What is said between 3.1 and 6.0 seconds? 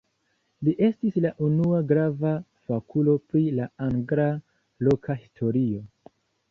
pri la angla loka historio.